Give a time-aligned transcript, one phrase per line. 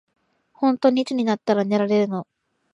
[0.53, 2.25] ほんとにいつになったら寝れるの。